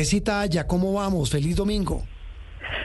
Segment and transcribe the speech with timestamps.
[0.00, 1.30] Teresita Aya, ¿cómo vamos?
[1.30, 2.04] Feliz domingo.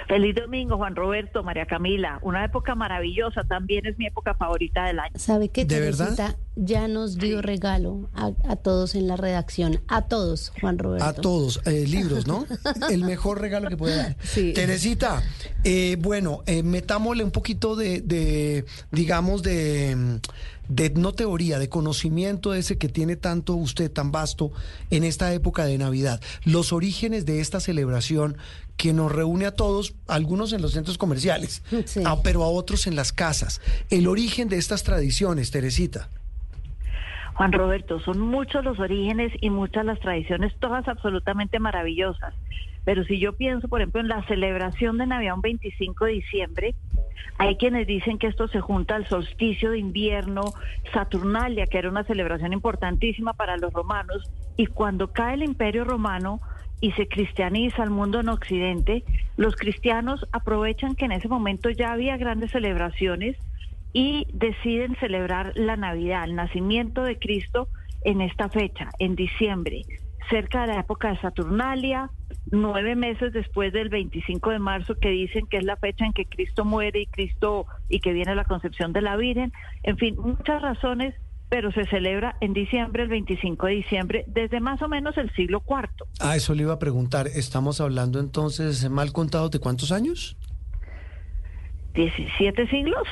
[0.07, 2.17] Feliz domingo, Juan Roberto, María Camila.
[2.23, 5.13] Una época maravillosa, también es mi época favorita del año.
[5.13, 6.35] ¿Sabe que ¿De Teresita verdad?
[6.55, 9.81] Ya nos dio regalo a, a todos en la redacción?
[9.87, 11.05] A todos, Juan Roberto.
[11.05, 12.45] A todos, eh, libros, ¿no?
[12.89, 14.17] El mejor regalo que puede dar.
[14.23, 14.53] Sí.
[14.53, 15.21] Teresita,
[15.63, 20.19] eh, bueno, eh, metámosle un poquito de, de, digamos, de,
[20.69, 24.51] de, no teoría, de conocimiento ese que tiene tanto usted, tan vasto,
[24.91, 26.21] en esta época de Navidad.
[26.45, 28.37] Los orígenes de esta celebración
[28.77, 32.01] que nos reúne a todos, algunos en los centros comerciales, Sí.
[32.05, 33.61] ah, pero a otros en las casas.
[33.89, 36.09] El origen de estas tradiciones, Teresita.
[37.35, 42.33] Juan Roberto, son muchos los orígenes y muchas las tradiciones, todas absolutamente maravillosas.
[42.85, 46.75] Pero si yo pienso, por ejemplo, en la celebración de Navidad un 25 de diciembre,
[47.37, 50.53] hay quienes dicen que esto se junta al solsticio de invierno,
[50.93, 56.39] Saturnalia, que era una celebración importantísima para los romanos, y cuando cae el imperio romano
[56.79, 59.03] y se cristianiza el mundo en Occidente,
[59.35, 63.35] los cristianos aprovechan que en ese momento ya había grandes celebraciones
[63.95, 67.69] y deciden celebrar la Navidad, el nacimiento de Cristo
[68.03, 69.83] en esta fecha, en diciembre,
[70.29, 72.09] cerca de la época de Saturnalia,
[72.51, 76.25] nueve meses después del 25 de marzo, que dicen que es la fecha en que
[76.25, 79.53] Cristo muere y Cristo y que viene la concepción de la Virgen.
[79.83, 81.15] En fin, muchas razones,
[81.47, 85.63] pero se celebra en diciembre, el 25 de diciembre, desde más o menos el siglo
[85.65, 86.05] IV.
[86.19, 87.27] Ah, eso le iba a preguntar.
[87.27, 90.35] Estamos hablando entonces, mal contado, de cuántos años?
[91.93, 93.07] 17 siglos,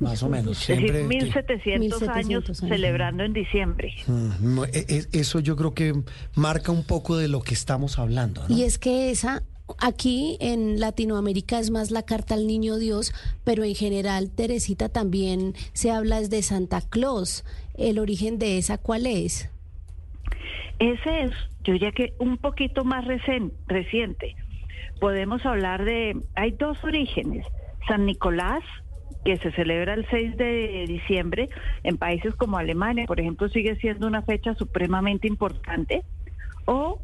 [0.00, 0.60] Más o menos.
[0.60, 1.04] es decir, Siempre.
[1.04, 2.58] 1700, 1700 años años.
[2.58, 3.94] celebrando en diciembre.
[4.72, 5.94] E- e- Eso yo creo que
[6.34, 8.54] marca un poco de lo que estamos hablando, ¿no?
[8.54, 9.42] Y es que esa,
[9.78, 13.12] aquí en Latinoamérica es más la carta al niño Dios,
[13.44, 17.44] pero en general, Teresita, también se habla es de Santa Claus.
[17.76, 19.48] ¿El origen de esa cuál es?
[20.80, 21.30] Ese es,
[21.62, 24.34] yo diría que un poquito más recen- reciente.
[25.00, 27.46] Podemos hablar de, hay dos orígenes.
[27.88, 28.62] San Nicolás,
[29.24, 31.48] que se celebra el 6 de diciembre
[31.82, 36.02] en países como Alemania, por ejemplo, sigue siendo una fecha supremamente importante.
[36.66, 37.00] O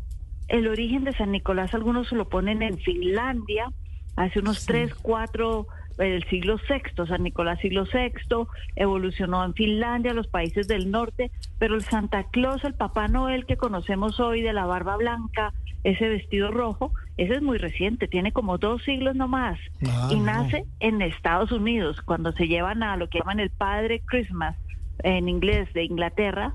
[0.48, 3.70] el origen de San Nicolás, algunos lo ponen en Finlandia,
[4.16, 5.66] hace unos tres, cuatro,
[6.00, 8.46] el siglo VI, San Nicolás siglo VI,
[8.76, 13.56] evolucionó en Finlandia, los países del norte, pero el Santa Claus, el Papá Noel que
[13.56, 15.52] conocemos hoy de la barba blanca,
[15.84, 19.58] ese vestido rojo, ese es muy reciente, tiene como dos siglos nomás,
[19.88, 20.24] Ah, y no.
[20.24, 24.56] nace en Estados Unidos, cuando se llevan a lo que llaman el Padre Christmas,
[25.02, 26.52] en inglés de Inglaterra,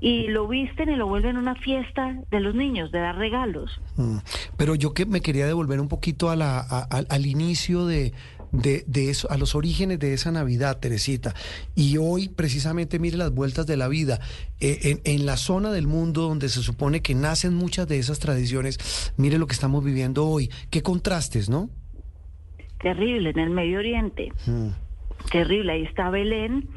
[0.00, 3.80] y lo visten y lo vuelven una fiesta de los niños, de dar regalos.
[3.96, 4.16] Mm.
[4.56, 8.12] Pero yo que me quería devolver un poquito a la, a- al inicio de,
[8.54, 11.34] de, de eso, a los orígenes de esa Navidad, Teresita.
[11.74, 14.20] Y hoy, precisamente, mire las vueltas de la vida.
[14.60, 18.18] Eh, en, en la zona del mundo donde se supone que nacen muchas de esas
[18.18, 20.50] tradiciones, mire lo que estamos viviendo hoy.
[20.70, 21.68] Qué contrastes, ¿no?
[22.80, 24.32] Terrible, en el Medio Oriente.
[24.46, 24.68] Mm.
[25.30, 25.72] terrible.
[25.72, 26.68] Ahí está Belén,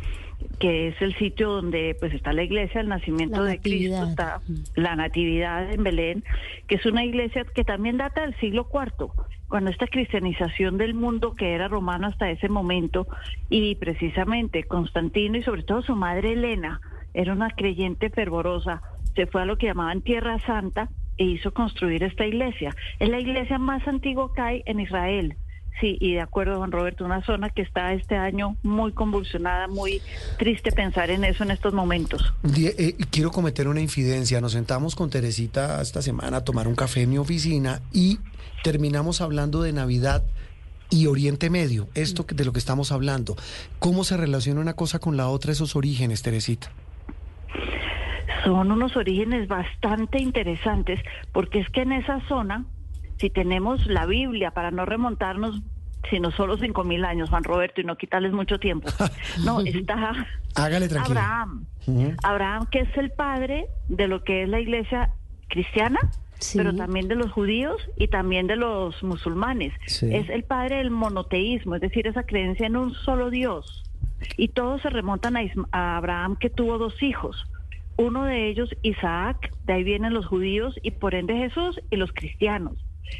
[0.60, 4.42] que es el sitio donde pues está la iglesia, el nacimiento de Cristo, está
[4.76, 6.24] la Natividad en Belén,
[6.68, 9.10] que es una iglesia que también data del siglo IV,
[9.48, 13.08] cuando esta cristianización del mundo que era romano hasta ese momento,
[13.50, 16.82] y precisamente Constantino y sobre todo su madre Elena,
[17.14, 18.82] era una creyente fervorosa,
[19.16, 22.76] se fue a lo que llamaban Tierra Santa e hizo construir esta iglesia.
[23.00, 25.36] Es la iglesia más antigua que hay en Israel.
[25.80, 30.02] Sí, y de acuerdo, Juan Roberto, una zona que está este año muy convulsionada, muy
[30.40, 32.34] triste pensar en eso en estos momentos.
[32.42, 34.42] Die- eh, quiero cometer una infidencia.
[34.42, 38.18] Nos sentamos con Teresita esta semana a tomar un café en mi oficina y
[38.64, 40.24] terminamos hablando de Navidad
[40.90, 43.36] y Oriente Medio, esto que- de lo que estamos hablando.
[43.78, 46.72] ¿Cómo se relaciona una cosa con la otra, esos orígenes, Teresita?
[48.46, 51.00] Son unos orígenes bastante interesantes,
[51.34, 52.66] porque es que en esa zona,
[53.18, 55.62] si tenemos la Biblia, para no remontarnos,
[56.10, 58.88] sino solo cinco mil años, Juan Roberto, y no quitarles mucho tiempo,
[59.46, 60.14] no, está
[60.56, 61.20] Hágale tranquilo.
[61.20, 61.66] Abraham.
[62.24, 65.12] Abraham, que es el padre de lo que es la iglesia
[65.48, 66.00] cristiana,
[66.40, 66.60] Sí.
[66.60, 69.74] pero también de los judíos y también de los musulmanes.
[69.88, 70.14] Sí.
[70.14, 73.84] Es el padre del monoteísmo, es decir, esa creencia en un solo Dios.
[74.38, 77.44] Y todos se remontan a, Isma- a Abraham, que tuvo dos hijos.
[77.98, 82.12] Uno de ellos, Isaac, de ahí vienen los judíos y por ende Jesús y los
[82.14, 82.76] cristianos.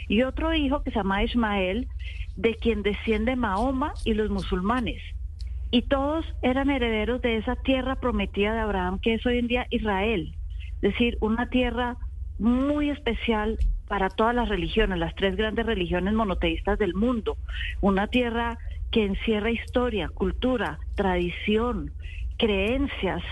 [0.08, 1.88] Y otro hijo que se llama Ismael,
[2.36, 5.02] de quien desciende Mahoma y los musulmanes
[5.72, 9.68] y todos eran herederos de esa tierra prometida de Abraham, que es hoy en día
[9.70, 10.34] Israel.
[10.76, 11.98] Es decir, una tierra
[12.40, 13.58] muy especial
[13.88, 17.38] para todas las religiones, las tres grandes religiones monoteístas del mundo.
[17.82, 18.58] Una tierra
[18.92, 21.92] que encierra historia, cultura, tradición,
[22.38, 23.24] creencias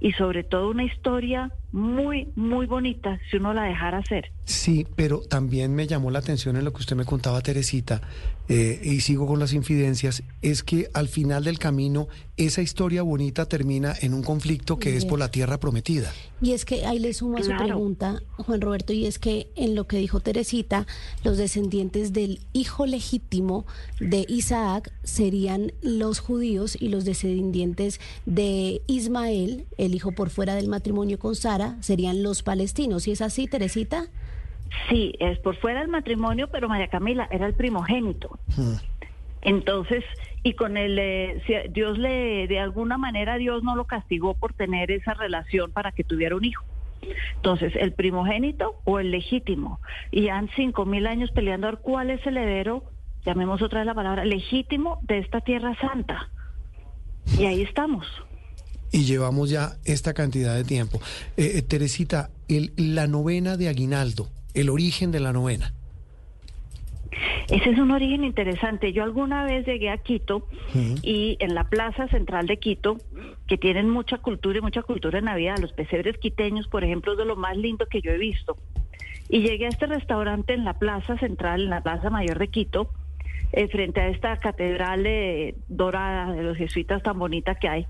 [0.00, 4.30] y sobre todo una historia muy, muy bonita si uno la dejara hacer.
[4.44, 8.00] Sí, pero también me llamó la atención en lo que usted me contaba, Teresita,
[8.48, 13.46] eh, y sigo con las infidencias, es que al final del camino esa historia bonita
[13.46, 16.10] termina en un conflicto que es por la tierra prometida.
[16.40, 19.86] Y es que ahí le suma su pregunta, Juan Roberto, y es que en lo
[19.86, 20.86] que dijo Teresita,
[21.24, 23.66] los descendientes del hijo legítimo
[24.00, 30.68] de Isaac serían los judíos y los descendientes de Ismael, el hijo por fuera del
[30.68, 33.08] matrimonio con Sara, serían los palestinos.
[33.08, 34.06] ¿Y es así, Teresita?
[34.88, 38.38] Sí, es por fuera del matrimonio, pero María Camila era el primogénito.
[38.56, 38.74] Hmm.
[39.42, 40.04] Entonces,
[40.42, 44.90] y con el, eh, Dios le, de alguna manera, Dios no lo castigó por tener
[44.90, 46.64] esa relación para que tuviera un hijo.
[47.36, 49.80] Entonces, el primogénito o el legítimo.
[50.10, 52.84] Y han cinco mil años peleando a ver cuál es el heredero,
[53.24, 56.28] llamemos otra vez la palabra, legítimo de esta tierra santa.
[57.38, 58.06] Y ahí estamos.
[58.92, 61.00] Y llevamos ya esta cantidad de tiempo.
[61.36, 65.72] Eh, eh, Teresita, el, la novena de Aguinaldo, el origen de la novena.
[67.48, 68.92] Ese es un origen interesante.
[68.92, 70.46] Yo alguna vez llegué a Quito
[71.02, 72.98] y en la plaza central de Quito,
[73.46, 77.18] que tienen mucha cultura y mucha cultura en Navidad, los pesebres quiteños, por ejemplo, es
[77.18, 78.56] de lo más lindo que yo he visto.
[79.30, 82.90] Y llegué a este restaurante en la plaza central, en la plaza mayor de Quito,
[83.52, 87.86] eh, frente a esta catedral eh, dorada de los jesuitas tan bonita que hay.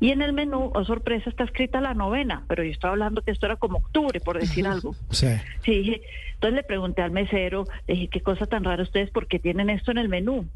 [0.00, 3.30] Y en el menú, oh sorpresa, está escrita la novena, pero yo estaba hablando que
[3.30, 4.94] esto era como octubre, por decir algo.
[5.10, 5.28] Sí.
[5.64, 6.00] sí.
[6.34, 9.90] Entonces le pregunté al mesero, le dije, qué cosa tan rara ustedes, porque tienen esto
[9.90, 10.46] en el menú?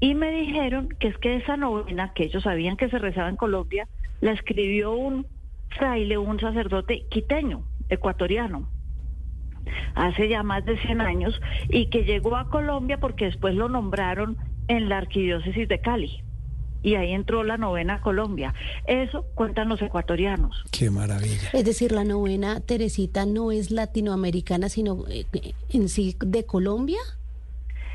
[0.00, 3.36] Y me dijeron que es que esa novena, que ellos sabían que se rezaba en
[3.36, 3.88] Colombia,
[4.20, 5.26] la escribió un
[5.70, 8.68] fraile, un sacerdote quiteño, ecuatoriano
[9.94, 14.36] hace ya más de 100 años y que llegó a Colombia porque después lo nombraron
[14.68, 16.22] en la arquidiócesis de Cali.
[16.80, 18.54] Y ahí entró la novena a Colombia.
[18.86, 20.64] Eso cuentan los ecuatorianos.
[20.70, 21.50] Qué maravilla.
[21.52, 25.24] Es decir, la novena Teresita no es latinoamericana, sino eh,
[25.70, 27.00] en sí de Colombia.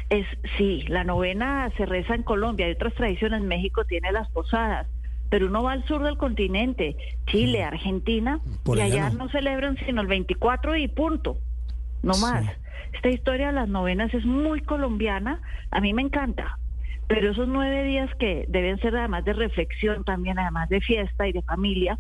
[0.10, 0.28] Es
[0.58, 2.66] sí, la novena se reza en Colombia.
[2.66, 3.42] Hay otras tradiciones.
[3.42, 4.88] México tiene las posadas
[5.34, 9.25] pero uno va al sur del continente, Chile, Argentina, y allá no.
[9.25, 11.40] no celebran sino el 24 y punto
[12.04, 12.46] no más.
[12.94, 15.42] Esta historia de las novenas es muy colombiana,
[15.72, 16.60] a mí me encanta,
[17.08, 21.32] pero esos nueve días que deben ser además de reflexión también, además de fiesta y
[21.32, 21.98] de familia,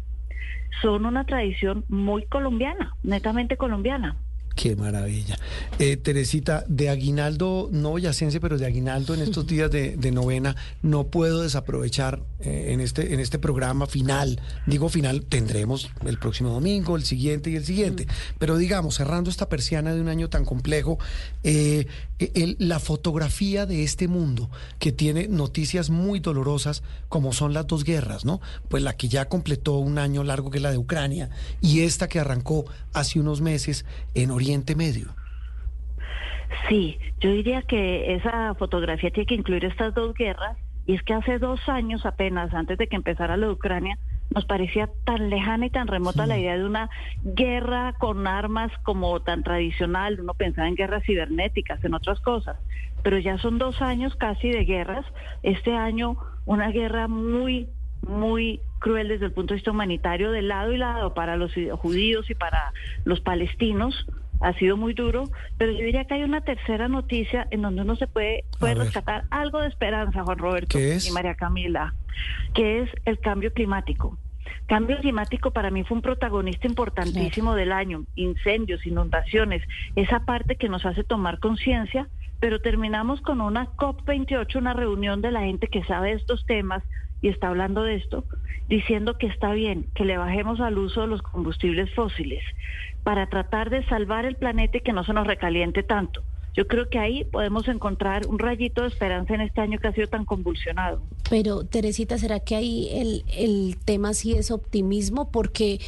[0.81, 4.15] son una tradición muy colombiana, netamente colombiana.
[4.55, 5.37] Qué maravilla.
[5.79, 11.07] Eh, Teresita, de Aguinaldo, no boyacense, pero de Aguinaldo en estos días de, novena, no
[11.07, 14.39] puedo desaprovechar eh, en, este, en este programa final.
[14.67, 18.07] Digo final, tendremos el próximo domingo, el siguiente y el siguiente.
[18.37, 20.99] Pero digamos, cerrando esta persiana de un año tan complejo,
[21.43, 21.87] eh,
[22.59, 28.23] la fotografía de este mundo que tiene noticias muy dolorosas como son las dos guerras,
[28.23, 28.39] ¿no?
[28.69, 32.07] Pues la que ya completó un año largo que es la de Ucrania y esta
[32.07, 33.83] que arrancó hace unos meses
[34.13, 34.42] en Oriente
[34.75, 35.07] Medio.
[36.69, 41.13] Sí, yo diría que esa fotografía tiene que incluir estas dos guerras y es que
[41.13, 43.97] hace dos años apenas, antes de que empezara la de Ucrania,
[44.33, 46.89] nos parecía tan lejana y tan remota la idea de una
[47.23, 50.19] guerra con armas como tan tradicional.
[50.19, 52.57] Uno pensaba en guerras cibernéticas, en otras cosas.
[53.03, 55.05] Pero ya son dos años casi de guerras.
[55.43, 57.67] Este año una guerra muy,
[58.07, 62.29] muy cruel desde el punto de vista humanitario de lado y lado para los judíos
[62.29, 62.73] y para
[63.05, 64.05] los palestinos.
[64.41, 67.95] Ha sido muy duro, pero yo diría que hay una tercera noticia en donde uno
[67.95, 71.93] se puede, puede rescatar algo de esperanza, Juan Roberto y María Camila,
[72.53, 74.17] que es el cambio climático.
[74.65, 79.63] Cambio climático para mí fue un protagonista importantísimo del año, incendios, inundaciones,
[79.95, 82.09] esa parte que nos hace tomar conciencia,
[82.41, 86.83] pero terminamos con una COP28, una reunión de la gente que sabe estos temas
[87.21, 88.25] y está hablando de esto,
[88.67, 92.43] diciendo que está bien que le bajemos al uso de los combustibles fósiles
[93.03, 96.23] para tratar de salvar el planeta y que no se nos recaliente tanto.
[96.55, 99.93] Yo creo que ahí podemos encontrar un rayito de esperanza en este año que ha
[99.93, 101.01] sido tan convulsionado.
[101.27, 105.31] Pero, Teresita, ¿será que ahí el, el tema sí es optimismo?
[105.31, 105.79] Porque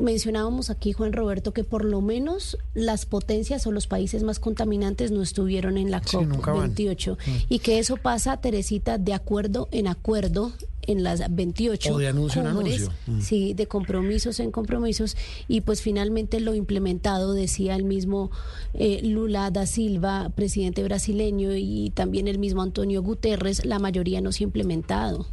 [0.00, 5.10] mencionábamos aquí, Juan Roberto, que por lo menos las potencias o los países más contaminantes
[5.10, 7.30] no estuvieron en la COP28 mm.
[7.48, 10.52] y que eso pasa, Teresita, de acuerdo en acuerdo
[10.86, 12.90] en las 28 o de anuncio en anuncio.
[13.06, 13.20] Mm.
[13.20, 15.16] sí, de compromisos en compromisos
[15.48, 18.30] y pues finalmente lo implementado decía el mismo
[18.74, 24.32] eh, Lula da Silva, presidente brasileño y también el mismo Antonio Guterres, la mayoría no
[24.32, 25.26] se ha implementado.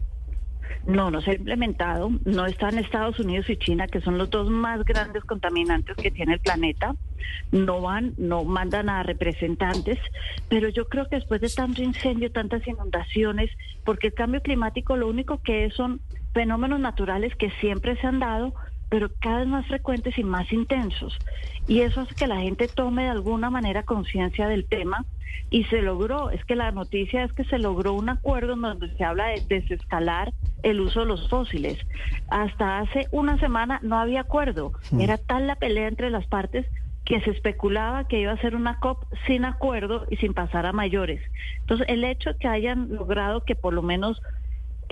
[0.85, 2.11] No, no se ha implementado.
[2.25, 6.33] No están Estados Unidos y China, que son los dos más grandes contaminantes que tiene
[6.33, 6.95] el planeta.
[7.51, 9.99] No van, no mandan a representantes.
[10.49, 13.51] Pero yo creo que después de tanto incendio, tantas inundaciones,
[13.83, 16.01] porque el cambio climático lo único que es son
[16.33, 18.53] fenómenos naturales que siempre se han dado,
[18.89, 21.17] pero cada vez más frecuentes y más intensos.
[21.67, 25.05] Y eso hace que la gente tome de alguna manera conciencia del tema
[25.49, 28.95] y se logró, es que la noticia es que se logró un acuerdo en donde
[28.95, 30.33] se habla de desescalar
[30.63, 31.77] el uso de los fósiles.
[32.29, 35.01] Hasta hace una semana no había acuerdo, mm.
[35.01, 36.65] era tal la pelea entre las partes
[37.05, 40.71] que se especulaba que iba a ser una COP sin acuerdo y sin pasar a
[40.71, 41.21] mayores.
[41.61, 44.21] Entonces, el hecho de que hayan logrado que por lo menos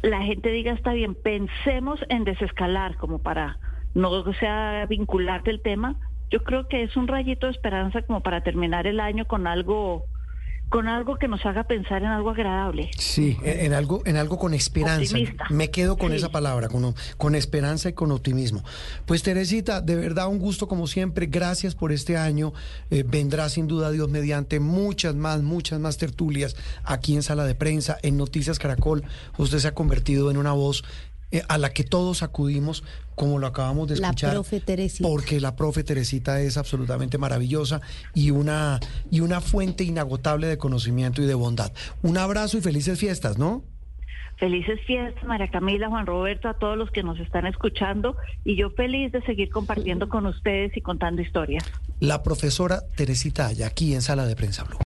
[0.02, 3.58] la gente diga está bien, pensemos en desescalar como para
[3.94, 5.96] no sea vincularte el tema,
[6.30, 10.06] yo creo que es un rayito de esperanza como para terminar el año con algo
[10.70, 12.92] con algo que nos haga pensar en algo agradable.
[12.98, 15.18] Sí, en, algo, en algo con esperanza.
[15.50, 18.64] Me quedo con esa palabra, con, con esperanza y con optimismo.
[19.06, 21.26] Pues Teresita, de verdad un gusto como siempre.
[21.26, 22.54] Gracias por este año.
[22.92, 27.56] Eh, vendrá sin duda Dios mediante muchas más, muchas más tertulias aquí en Sala de
[27.56, 29.04] Prensa, en Noticias Caracol.
[29.38, 30.84] Usted se ha convertido en una voz
[31.32, 32.84] eh, a la que todos acudimos,
[33.16, 34.30] como lo acabamos de escuchar.
[34.30, 35.08] La profe Teresita.
[35.08, 37.82] Porque la profe Teresita es absolutamente maravillosa
[38.14, 38.80] y una,
[39.12, 41.72] y una fuente inagotable de conocimiento y de bondad.
[42.02, 43.64] Un abrazo y felices fiestas, ¿no?
[44.38, 48.70] Felices fiestas, María Camila, Juan Roberto, a todos los que nos están escuchando y yo
[48.70, 51.66] feliz de seguir compartiendo con ustedes y contando historias.
[52.00, 54.78] La profesora Teresita Aya, aquí en Sala de Prensa Blue.